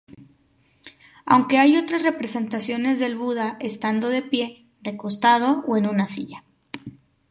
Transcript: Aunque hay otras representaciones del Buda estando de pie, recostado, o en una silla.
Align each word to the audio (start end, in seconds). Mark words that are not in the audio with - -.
Aunque 1.27 1.59
hay 1.59 1.77
otras 1.77 2.01
representaciones 2.01 2.97
del 2.97 3.15
Buda 3.15 3.57
estando 3.59 4.09
de 4.09 4.23
pie, 4.23 4.65
recostado, 4.81 5.63
o 5.67 5.77
en 5.77 5.85
una 5.85 6.07
silla. 6.07 6.43